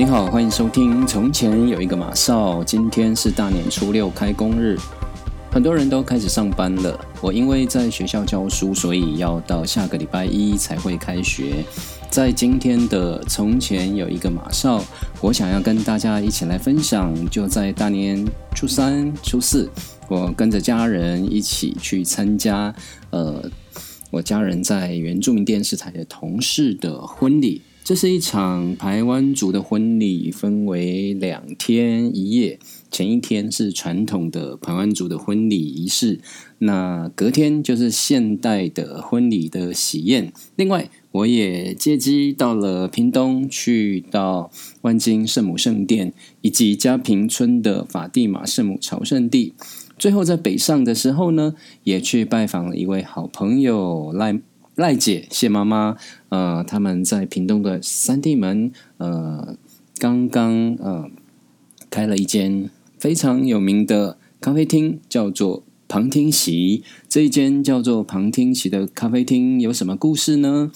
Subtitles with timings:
[0.00, 1.04] 你好，欢迎收听。
[1.04, 4.78] 从前有一个马少，今天是大年初六开工日，
[5.50, 6.96] 很多人都开始上班了。
[7.20, 11.64] 我因为在学校教书，所以要到下个礼拜一才会开学。
[12.08, 14.84] 在今天的从前有一个马少，
[15.20, 18.24] 我想要跟大家一起来分享，就在大年
[18.54, 19.68] 初三、初四，
[20.06, 22.72] 我跟着家人一起去参加，
[23.10, 23.42] 呃，
[24.12, 27.62] 我家人在原住民电视台的同事的婚礼。
[27.88, 32.58] 这是一场台湾族的婚礼，分为两天一夜。
[32.90, 36.20] 前一天是传统的台湾族的婚礼仪式，
[36.58, 40.30] 那隔天就是现代的婚礼的喜宴。
[40.56, 44.50] 另外，我也借机到了屏东，去到
[44.82, 46.12] 万金圣母圣殿
[46.42, 49.54] 以及嘉平村的法蒂玛圣母朝圣地。
[49.98, 54.38] 最后在北上的时候呢，也去拜访了一位好朋友赖。
[54.78, 55.96] 赖姐、谢妈妈，
[56.28, 59.56] 呃，他们在屏东的三地门，呃，
[59.98, 61.10] 刚刚呃
[61.90, 66.84] 开了一间非常有名的咖啡厅，叫做旁听席。
[67.08, 70.70] 这一间叫做旁听席的咖啡厅有什么故事呢？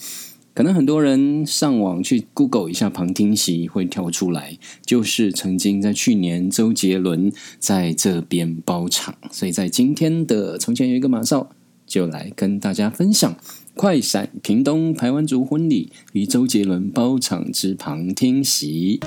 [0.53, 11.51] 可能很多人上网去 Google 一下旁听席会跳出来，就是曾经在去年周杰伦在这边包场，所以在今天的从前有一个马少，
[11.93, 13.35] 就来跟大家分享。
[13.75, 18.99] 快闪屏东台湾族婚礼与周杰伦包场之旁听席。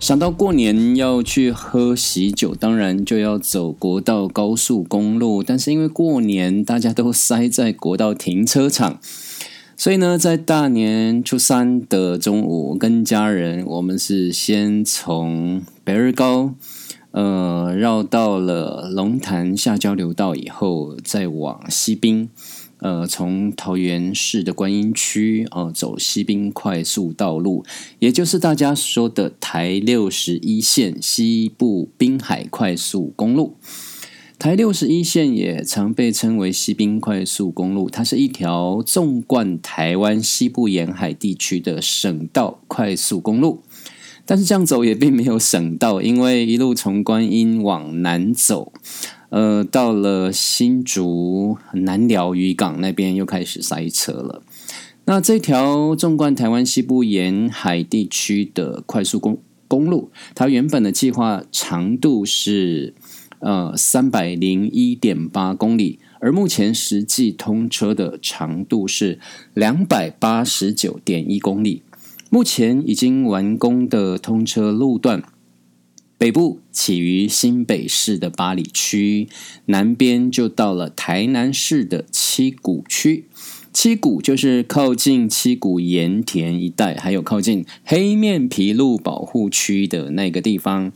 [0.00, 8.98] 想到过年要去喝喜酒，当然就要走国道高速公路，但是因为过年大家都塞在国道停车场。
[9.80, 16.52] 所以呢，在大年初三的中午，跟家人，我们是先从北日高，
[17.12, 22.28] 呃，绕到了龙潭下交流道以后，再往西滨，
[22.78, 27.64] 呃，从桃园市的观音区，呃，走西滨快速道路，
[28.00, 33.54] 也就是大家说的台六十一线西部滨海快速公路。
[34.38, 43.62] 台六十一线也常被称为西滨快速公路，它是一条纵贯台湾西部沿海地区的省道快速公路。
[44.24, 48.72] 但是这样走也并没有省道，因为一路从观音往南走，
[49.30, 54.42] 呃，到了新竹南寮渔港那边又开始塞车了。
[55.06, 62.94] 那这条纵贯台湾西部沿海地区的快速公公路，它原本的计划长度是。
[63.40, 69.20] 呃，三百零一点八公里，而目前实际通车的长度是
[69.54, 71.82] 两百八十九点一公里。
[72.30, 75.22] 目前已经完工的通车路段，
[76.18, 79.28] 北部起于新北市的八里区，
[79.66, 83.26] 南边就到了台南市的七股区。
[83.72, 90.90] 七股就是靠近七股盐田一带，还有靠近黑面皮路保护区的那个地方。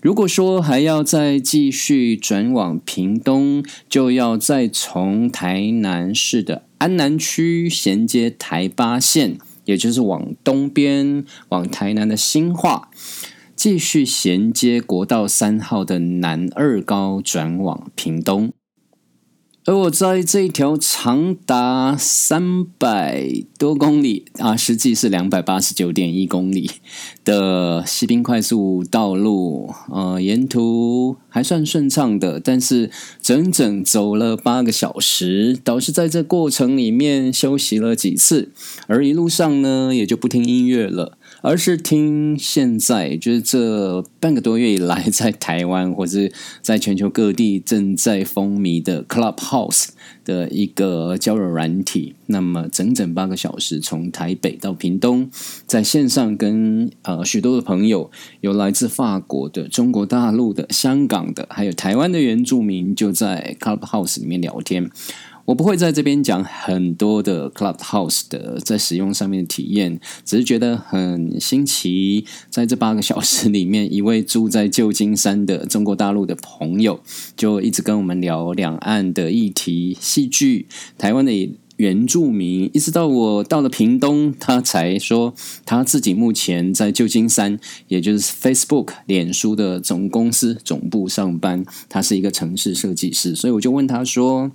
[0.00, 12.90] 如果说还要再继续转往屏东，就要再从台南市的安南区衔接台八线，也就是往东边往台南的新化，
[13.56, 18.52] 继续衔接国道三号的南二高转往屏东。
[19.68, 26.70] 而我在这一条长达三百多公里啊，实际是两百八十九点一公里
[27.22, 32.90] 的西滨快速道路，呃，沿途还算顺畅的，但是
[33.20, 38.50] 整整走了八个小时，导致在这过程里面休息了几次，
[38.86, 41.17] 而一路上呢，也就不听音乐了。
[41.40, 46.28] 而是听现在就是这半个多月以来，在台湾或者
[46.62, 49.88] 在全球各地正在风靡的 Clubhouse
[50.24, 52.14] 的一个交友软体。
[52.26, 55.30] 那么整整八个小时，从台北到屏东，
[55.66, 58.10] 在线上跟呃许多的朋友，
[58.40, 64.90] 有来自法国的、中国大陆的、香港的，还有台湾的原住民，就在 Clubhouse 里面聊天。
[65.48, 72.26] 我不会在这边讲很多的 Clubhouse 的在使用上面的体验，只是觉得很新奇。
[72.50, 77.00] 在这八个小时里面，一位住在旧金山的中国大陆的朋友
[77.34, 80.66] 就一直跟我们聊两岸的议题、戏剧、
[80.98, 81.32] 台湾的
[81.78, 85.32] 原住民，一直到我到了屏东，他才说
[85.64, 94.52] 他自己目前在旧金山，也就是 Facebook 脸书的总公司总部上班，他是一个城市设计师，所以我就问他说。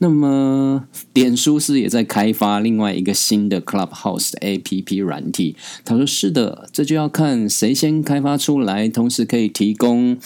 [0.00, 5.56] 那么，点书是也在开发另外一个新的 Clubhouse 的 APP 软体。
[5.84, 10.16] 他说：“是的，这就要看谁先开发出来，同时可以提供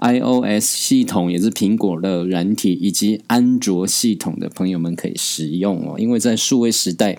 [0.00, 5.98] iOS 系统，也是苹果的软体，以及安卓系统的朋友们可以使用哦。
[5.98, 7.18] 因为在数位时代，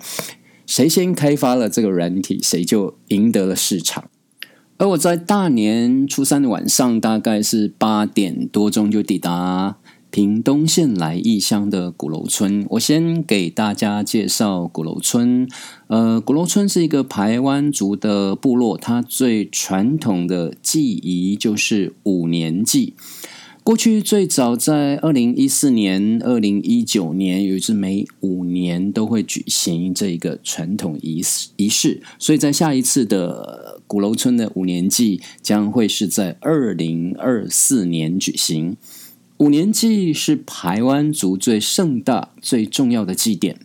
[0.66, 4.04] 谁先开发了这个软体，谁就赢得了市场。
[4.76, 9.78] 而我在大年初三的晚上，大概是八点多钟就抵达。”
[10.14, 15.48] 屏东县来义乡的鼓楼村，我先给大家介绍鼓楼村。
[15.88, 22.94] 呃，鼓楼村是一个排湾族的部落，它最传统的祭仪就是五年祭。
[23.64, 38.76] 过去最早在二零一四年、二零一九年，有一次每五年都会举行这一个传统仪式仪式，所以在下一次的鼓楼村的五年祭将会是在二零二四年举行。
[39.44, 43.58] 五年祭是排湾族最盛大、最重要的祭典。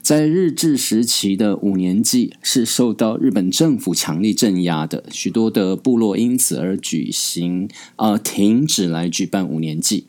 [0.00, 10.06] 在日治时期的五年祭是受到日本政府强力镇压的，许多的部落因此而举行啊停止来举办五年祭。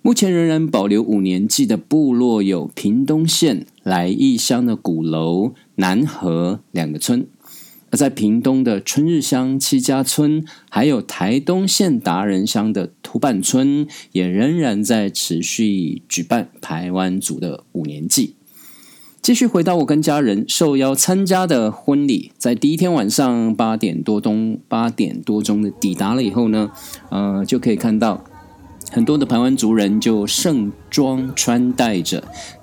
[0.00, 7.26] 目前仍然保留五年祭的部落有屏东县来义乡的鼓楼、南河两个村。
[7.90, 18.34] 而在屏东的春日乡七家村，还有台东县达人乡的土板村，也仍然在持续举办台湾族的五年祭。
[19.22, 26.70] 继续回到我跟家人受邀参加的婚礼，在第一天晚上八点多钟八点多钟的抵达了以后呢，
[27.10, 28.24] 呃，就可以看到
[28.92, 32.22] 很多的台湾族人就盛装穿戴着，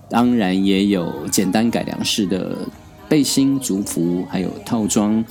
[0.09, 2.67] 当然也有简单改良式的。
[3.13, 5.23] 背心、族服还有套装，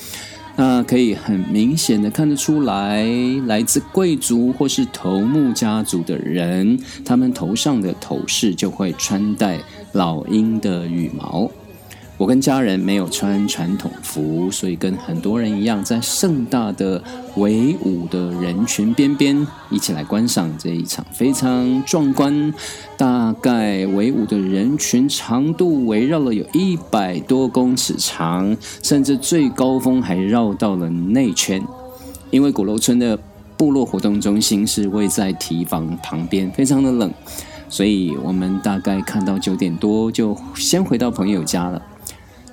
[0.55, 3.05] 那可以很明显的看得出来，
[3.49, 9.59] 来自贵族或是头目家族的人，他们头上的头饰就会穿戴
[9.95, 11.51] 老鹰的羽毛。
[12.23, 17.03] 我跟家人没有穿传统服，所以跟很多人一样，在盛大的
[17.35, 22.55] 围舞的人群边边，一起来观赏这一场非常壮观。
[22.97, 31.61] 大概围舞的人群长度围绕了有一百多公尺长，甚至最高峰还绕到了内圈。
[32.31, 33.19] 因为鼓楼村的
[33.57, 37.13] 部落活动中心是位在堤防旁边，非常的冷，
[37.69, 41.83] 所以我们大概看到九点多就先回到朋友家了。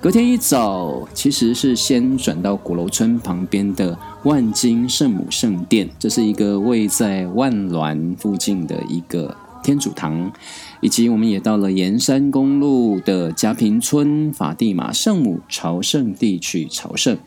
[0.02, 10.32] 隔天一早，其实是先转到鼓楼村旁边的万金圣母圣殿，这是一个位在万峦附近的一个天主堂，
[10.80, 17.18] 以及我们也到了沿山公路的嘉平村法蒂玛圣母朝圣地去朝圣。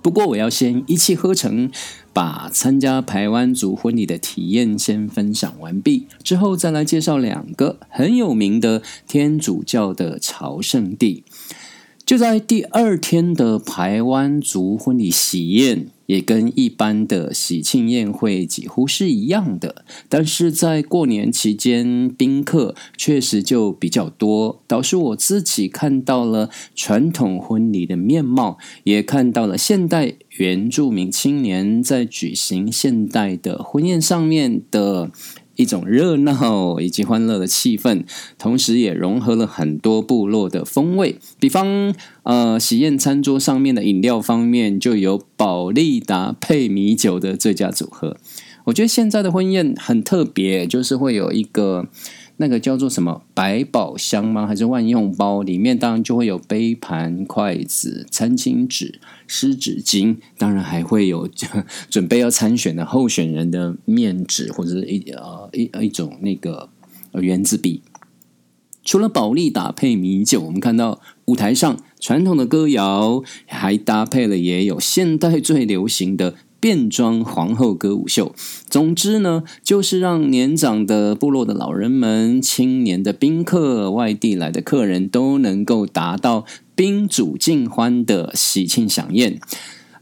[0.00, 1.70] 不过，我要先一气呵成，
[2.12, 11.22] 把参加台湾族婚礼的体验先分享完毕，之后再来介绍两个很有名的天主教的朝圣地。
[12.12, 19.86] 就在第二天的排湾族婚礼喜宴，也跟一般的喜庆宴会几乎是一样的。
[20.10, 35.10] 但是在过年期间，宾客确实就比较多，导致我自己看到了传统婚礼的面貌，也看到了现代原住民青年在举行现代的婚宴上面的。
[35.62, 38.04] 一种热闹以及欢乐的气氛，
[38.36, 41.16] 同时也融合了很多部落的风味。
[41.38, 41.94] 比方，
[42.24, 48.16] 呃，喜宴餐桌上面的饮料方面，就有宝利达配米酒的最佳组合。
[48.64, 51.88] 我觉得现在的婚宴很特别，就是会有一个。
[52.42, 54.48] 那个叫做什么百宝箱吗？
[54.48, 55.42] 还是万用包？
[55.42, 61.28] 里面当然就会有杯盘、筷子、餐巾纸、湿纸巾，当然还会有
[61.88, 66.68] 准备要参选的候选人的面纸或者是一呃一一种那个
[67.12, 67.82] 圆珠笔。
[68.84, 76.34] 除了保利达配米酒，我们看到舞台上传统的歌谣，还搭配了也有现代最流行的。
[76.62, 78.32] 变装皇后歌舞秀，
[78.70, 86.44] 总之呢，就是让年长的部落的老人们、青年的宾客、外地来的客人都能够达到
[86.76, 89.40] 宾主尽欢的喜庆飨宴。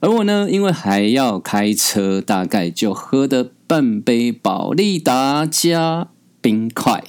[0.01, 6.09] 而我呢，因为还要开车，大概就喝的半杯宝利达加
[6.43, 7.03] 冰块，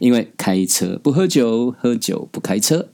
[0.00, 2.90] 因为开车不喝酒，喝酒不开车。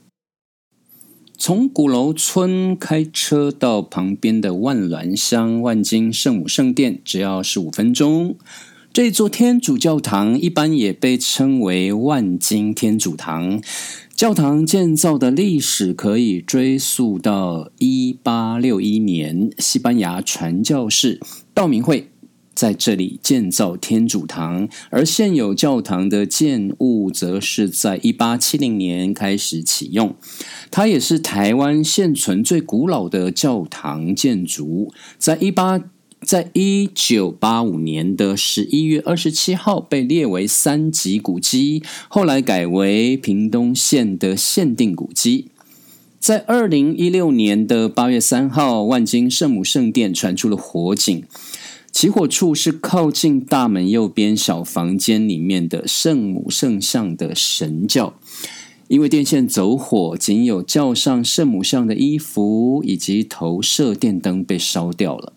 [1.37, 8.35] 从鼓楼村开车到旁边的万峦乡万金圣母圣殿，只要十五分钟。
[8.93, 13.61] 这座天主教堂一般也被称为万金天主堂。
[14.15, 21.19] 教堂建造的历史可以追溯到一八六一年，西班牙传教士
[21.53, 22.09] 道明会
[22.55, 30.15] 在这里建造天主堂，而现有教堂的建物则是在一八七零年开始启用。
[30.71, 35.81] 它也是台湾现存最古老的教堂建筑，在一八
[36.21, 45.49] 在一九八五年的十一月二十七号被列为三级古迹，后来改为屏东县的限定古迹。
[46.17, 51.23] 在二零一六年的八月三号，万金圣母圣殿传出了火警。
[51.95, 58.13] 起火处是靠近大门右边小房间里面的圣母圣像的神教，
[58.89, 65.31] 因为电线走火，仅有教上圣母像的衣服以及投射电灯被烧掉了。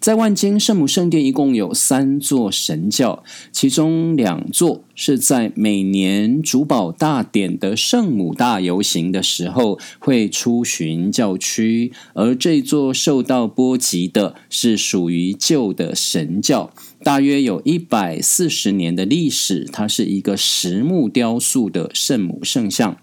[0.00, 16.72] 在万金圣母圣殿一共有三座神教，其中两座是在每年主保大典的圣母大游行的时候会出巡教区，而这座受到波及的是属于旧的神教，
[17.04, 22.96] 大约有一百四十年的历史，它是一个实木雕塑的圣母圣像。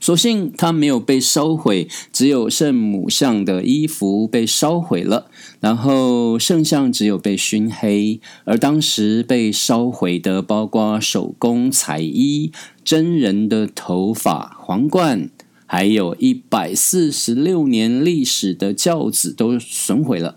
[0.00, 5.26] 所幸它没有被烧毁，只有圣母像的衣服被烧毁了，
[5.60, 8.18] 然后圣像只有被熏黑。
[8.44, 12.50] 而当时被烧毁的，包括手工彩衣、
[12.82, 15.28] 真人的头发、皇冠，
[15.66, 20.36] 还有一百四十六年历史的轿子都损毁了。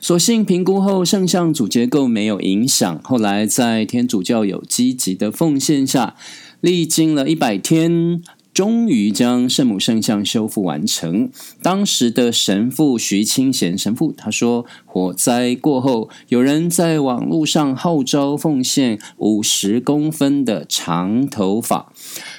[0.00, 3.00] 所幸评估后，圣像主结构没有影响。
[3.04, 6.16] 后来在天主教友积极的奉献下，
[6.60, 8.20] 历经了一百天。
[8.56, 11.28] 终于将圣母圣像修复完成。
[11.60, 21.92] 当时的神父徐清贤神父他说：“火灾过后，有人在网络上号召奉献五十公分的长头发，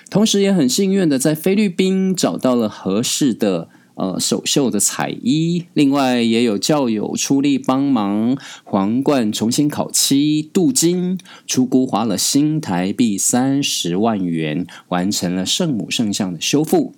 [0.10, 16.94] 同时也很幸运的在菲律宾找到了合适的。”呃，首秀的彩衣，另外也有教友出力帮忙，皇冠重新烤漆镀金，出估花了新台币三十万元，完成了圣母圣像的修复。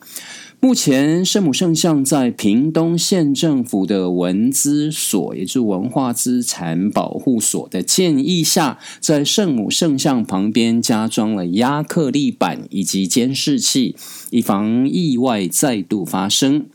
[0.62, 13.96] 目前，圣母圣像在屏东县政府的文资所，也就是文化资产保护所的建议下，在圣母圣像旁边加装了压克力板以及监视器，
[14.32, 16.66] 以防意外再度发生。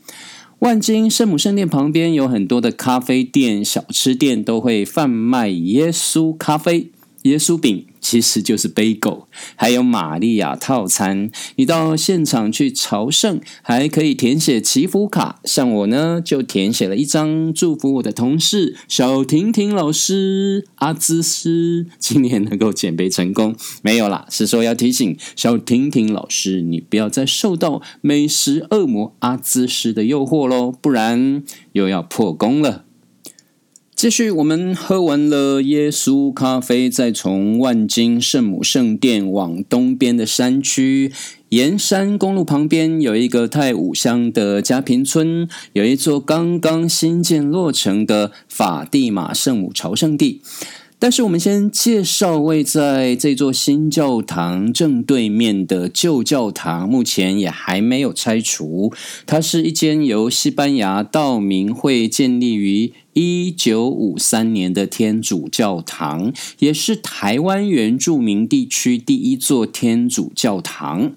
[0.59, 6.89] 万金圣母圣殿旁边有很多的咖啡店、小吃店，都会贩卖耶稣咖啡。
[7.21, 11.31] 耶稣饼其实就是杯狗，还有玛利亚套餐。
[11.55, 15.39] 你到现场去朝圣，还可以填写祈福卡。
[15.43, 23.55] 像我呢，就填写了一张祝福我的同事小婷婷老师阿兹斯今年能够减肥成功。
[23.81, 32.84] 没有啦，是说要提醒小婷婷老师，你不要再受到美食恶魔阿兹斯的诱惑喽，不然又要破功了。
[33.95, 41.13] 继续，我们喝完了耶稣咖啡，再从万金圣母圣殿往东边的山区
[41.47, 50.41] 沿山公路旁边，有一个太武乡的家平村，有一座刚刚新建落成的法蒂玛圣母朝圣地。
[50.97, 58.91] 但是，我们先介绍位在这座新教堂正对面的旧教堂，目前也还没有拆除。
[59.25, 62.93] 它是一间由西班牙道明会建立于。
[63.17, 71.13] 一九五三年的天主教堂，也是台湾原住民地区第一座天主教堂。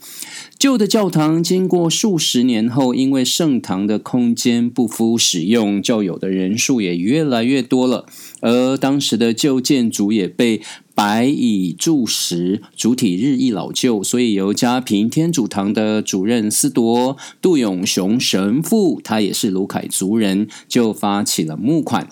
[0.59, 8.07] 旧的教堂经过数十年后，因为圣堂的空间不敷使用，教友的人数也越来越多了，
[8.41, 10.61] 而当时的旧建筑也被。
[10.99, 22.09] 白蚁蛀石，主体日益老旧，所以由嘉平天主堂的主任司铎杜永雄神父，他也是卢凯族人，就发起了募款。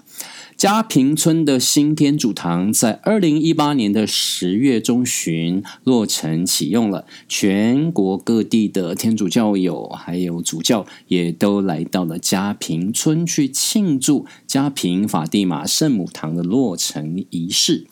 [0.56, 17.86] 嘉平村的新天主堂在二零一八年的十月中旬落成启用了，全国各地的天主教友还有主教也都来到了嘉平村去庆祝嘉平法蒂玛圣母堂的落成仪式。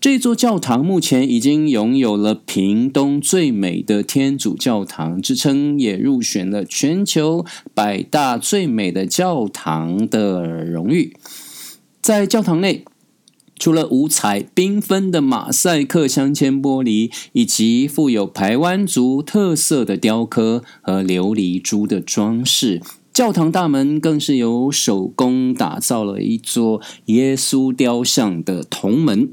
[0.00, 11.14] 这座教堂目前已经拥有了屏东最美的天主教堂之称，也入选了全球百大最美的教堂的荣誉。
[12.10, 12.84] 在教堂内，
[13.56, 29.28] 除了五彩缤纷的马赛克镶嵌玻璃，以及富有排湾族特色的雕刻和琉璃珠的装饰，教堂大门更是由手工打造了一座耶稣雕像的铜门。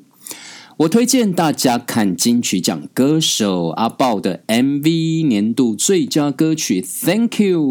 [0.78, 7.62] 我推荐大家看金曲奖歌手阿豹的 MV 年度最佳歌曲《Thank You》，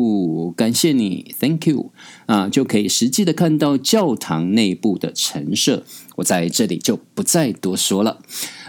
[0.54, 1.92] 感谢你，Thank You
[2.26, 5.84] 啊，就可以实际的看到教堂内部的陈设。
[6.16, 8.18] 我在这里就不再多说了。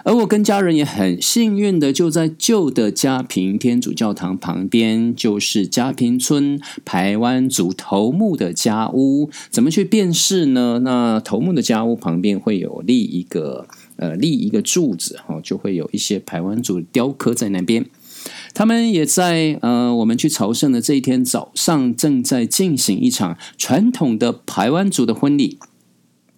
[0.03, 9.31] 而我跟家人也很幸运的，就在旧的嘉平天主教堂旁边，就是嘉平村排湾族头目的家屋。
[9.49, 10.81] 怎么去辨识呢？
[10.83, 13.67] 那头目的家屋旁边会有立一个。
[13.97, 17.85] 呃，立一个柱子哈，就会有一些排湾族雕刻在那边。
[18.53, 25.59] 他们也在呃，我们去朝圣的这一天早上，正在进行一场传统的排湾族的婚礼。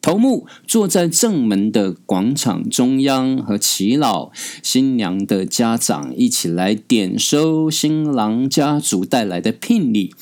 [0.01, 4.31] 头目坐在正门的广场中央，和耆老、
[4.63, 10.13] 新娘的家长一起来点收新郎家族带来的聘礼。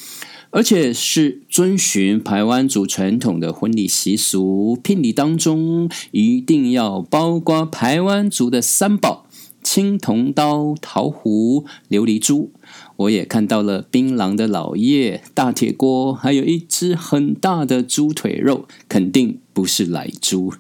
[0.52, 9.28] 而且是遵循台湾族传统的婚礼习俗，聘礼当中一定要包括台湾族的三宝：
[9.62, 12.52] 青铜刀、桃壶、琉璃珠。
[12.96, 20.52] 我也看到了槟榔的老叶、大铁锅，还有一只很大的猪腿肉，肯定不是奶猪。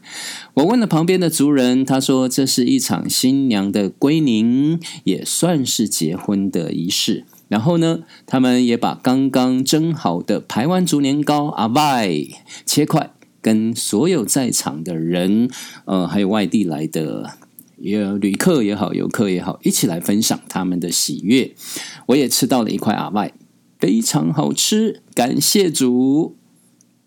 [0.56, 7.26] 我问了旁边的族人，他说这是一场新娘的归宁，也算是结婚的仪式。
[7.48, 12.12] 然后呢，他们也把刚刚蒸好的台湾竹年糕阿拜
[12.66, 13.12] 切块，
[13.42, 15.50] 跟所有在场的人，
[15.86, 17.38] 呃，还有外地来的
[17.78, 21.54] 也旅客也好，游客也好，一起来分享他们的喜悦。
[22.08, 23.34] 我也吃到了一块阿拜，
[23.80, 26.36] 非常好吃，感谢主。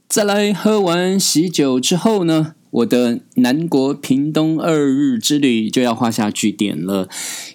[0.09, 2.55] 再来喝完喜酒之后呢？
[2.71, 7.09] 我的南国屏东二日之旅就要画下句点了。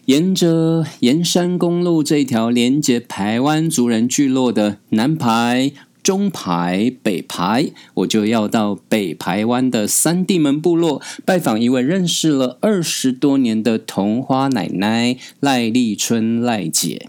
[0.06, 5.72] 沿着盐山公路这条连接台湾族人聚落的南排、
[6.04, 17.08] 中排、北排，我就要到北排湾的三地门部落拜访一位认识了二十多年的桐花奶奶赖丽春赖姐。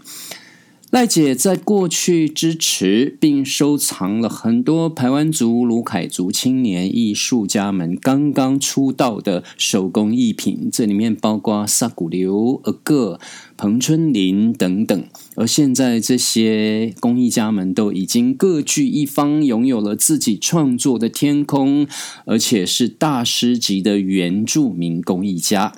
[0.89, 13.19] 赖姐在过去支持并收藏了很多台湾族、卢凯族青年艺术家们刚刚出道的手工艺品，这里面包括萨古流、阿个、
[13.57, 15.03] 彭春林等等。
[15.35, 21.85] 而现在，这些工艺家们都已经各据一方，拥有了自己创作的天空，
[22.25, 25.73] 而且是大师级的原住民工艺家。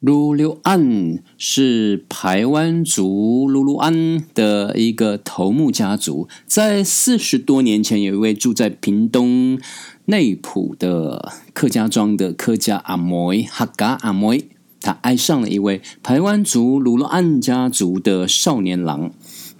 [0.00, 9.58] 鲁鲁安是台湾族鲁鲁安的一个头目家族，在四十多年前，有一位住在屏东
[10.06, 14.48] 内埔的客家庄的客家阿妹哈嘎阿妹，
[14.80, 19.12] 他爱上了一位台湾族鲁鲁安家族的少年郎。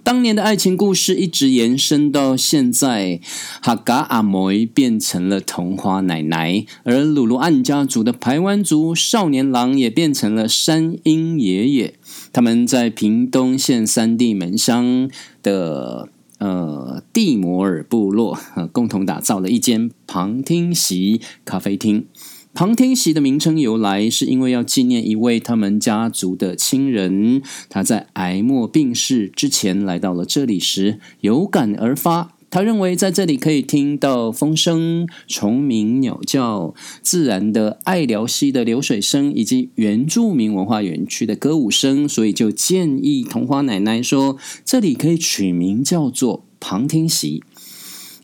[0.03, 3.19] 当年的爱情故事一直延伸到现在，
[3.61, 11.93] 哈嘎阿梅变成了童话奶奶，而鲁鲁安家族的排湾族少年郎也变成了山鹰爷爷。
[12.33, 15.09] 他们在屏东县三地门乡
[15.43, 16.09] 的
[16.39, 18.37] 呃蒂摩尔部落，
[18.71, 22.05] 共同打造了一间旁听席咖啡厅。
[22.53, 32.35] 旁听席的名称由来，是因为要纪念一位他们家族的亲人，他在癌末病逝之前来到了这里时，有感而发。
[32.49, 44.35] 他认为在这里可以听到风声、虫鸣、鸟叫、自然的爱聊溪的流水声，以及原住民文化园区的歌舞声，所以就建议桐花奶奶说，
[44.65, 47.41] 这里可以取名叫做旁听席。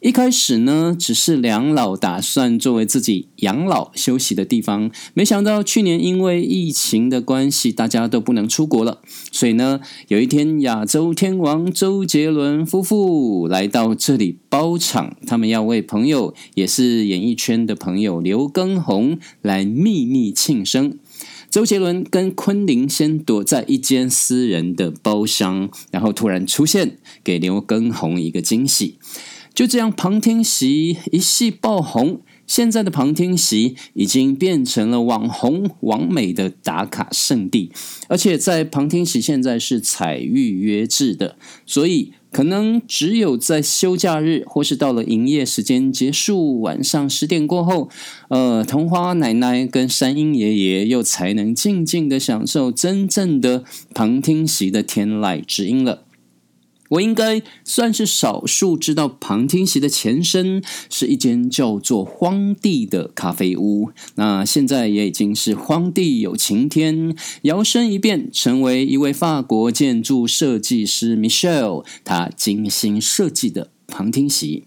[0.07, 9.01] 一开始呢，只是两老打算作为自己养老休息的地方，没想到去年因为疫情的关系，大家都不能出国了，
[9.33, 20.97] 所以呢，有一天亚洲天王周杰伦夫妇来到这里包场，他们要为朋友，也是演艺圈的朋友刘畊宏来秘密庆生。
[21.49, 28.95] 周杰伦跟昆凌先躲在一间私人的包厢，然后突然出现，给刘畊宏一个惊喜。
[29.57, 32.21] 就这样，旁听席一系爆红。
[32.45, 37.71] 现在的旁听席已经变成了网红、网美的打卡圣地，
[38.07, 47.89] 而且在旁听席现在是采预约制的，所以可能只有在休假日或是到了营业时间结束，晚上十点过后，
[48.29, 53.63] 呃，桐花奶奶跟山鹰爷爷又才能静静的享受真正的
[53.95, 56.03] 旁听席的天籁之音了。
[56.89, 63.91] 我应该算是少数知道旁听席的前身是一间叫做荒地的咖啡屋。
[64.15, 74.63] 那现在也已经是荒地有晴天，摇身一变成为一位法国建筑设计师 Michelle，他精心设计的旁听席。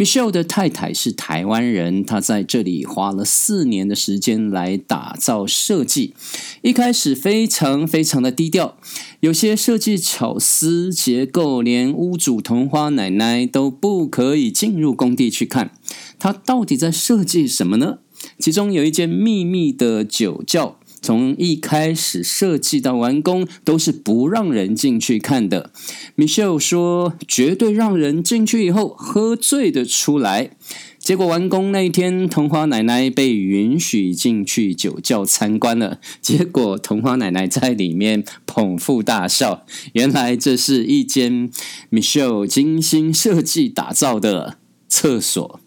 [0.00, 6.14] Michelle 的太太是台湾人，她在这里花了四年的时间来打造设计。
[6.62, 8.78] 一开始非常非常的低调，
[9.20, 15.72] 有些设计巧思结构，连屋主桐花奶奶都不可以进入工地去看。
[16.18, 17.98] 她到底在设计什么呢？
[18.38, 20.79] 其中有一间秘密的酒窖。
[21.02, 25.70] 从一开始设计到完工，都是不让人进去看的。
[26.16, 30.50] Michelle 说，绝对让人进去以后喝醉的出来。
[30.98, 35.98] 结果完工那一天，童花奶奶被允许进去酒窖参观了。
[36.20, 41.50] 结果童花奶奶在里面捧腹大笑，原来这是一间
[41.90, 44.58] Michelle 精心设计打造的
[44.88, 45.60] 厕所。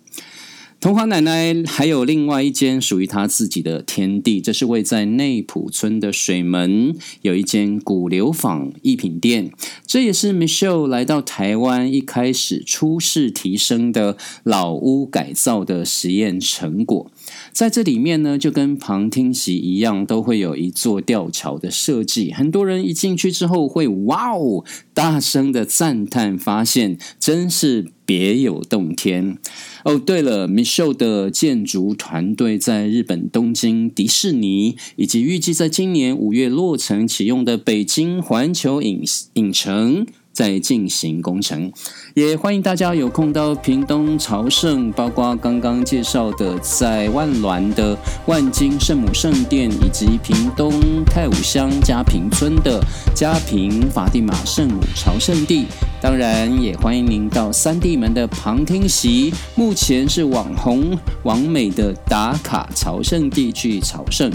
[0.83, 9.49] 童花奶奶还有另外一间属于她自己的天地，这是位在内埔村的水门，有一间古流坊艺品店。
[9.87, 17.09] 这也是 Michelle 来到台湾一开始初试提升的老屋改造的实验成果。
[17.53, 22.33] 在这里面呢，就跟旁听席一样，都会有一座吊桥的设计。
[22.33, 29.37] 很多人一进去之后会哇哦，大声的赞叹，发现真是别有洞天。
[29.83, 40.05] 哦，对了，Michelle 的建筑团队在日本东京迪士尼，以及预计在今年五月落成启用的北京环球影影城。
[40.33, 41.71] 在进行工程，
[42.15, 50.73] 也欢迎大家有空到屏东朝圣，包括刚刚介绍的在万峦的万金圣母圣殿，以及屏东
[51.05, 52.83] 太武乡嘉平村的
[53.15, 55.65] 嘉平法蒂玛圣母朝圣地。
[56.01, 64.31] 当然，也欢迎您到三地门的旁听席，目前是网红王美的打卡朝圣地去朝圣。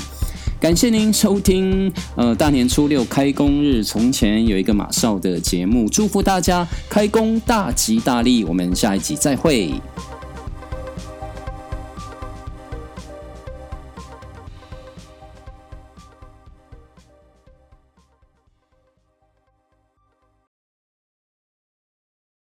[0.60, 9.72] 感谢您收听，呃，大年初六开工日，从前有一个马少的节目，祝福大家开工大吉大利，我们下一集再会。